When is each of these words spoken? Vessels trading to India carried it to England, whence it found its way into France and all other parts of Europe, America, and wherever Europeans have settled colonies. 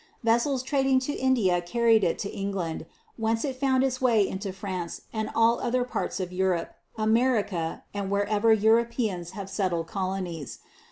Vessels 0.23 0.63
trading 0.63 0.99
to 1.01 1.13
India 1.13 1.61
carried 1.61 2.03
it 2.03 2.17
to 2.17 2.29
England, 2.31 2.87
whence 3.17 3.45
it 3.45 3.55
found 3.59 3.83
its 3.83 4.01
way 4.01 4.27
into 4.27 4.51
France 4.51 5.01
and 5.13 5.29
all 5.35 5.59
other 5.59 5.83
parts 5.83 6.19
of 6.19 6.33
Europe, 6.33 6.73
America, 6.97 7.83
and 7.93 8.09
wherever 8.09 8.51
Europeans 8.51 9.33
have 9.37 9.47
settled 9.47 9.85
colonies. 9.85 10.57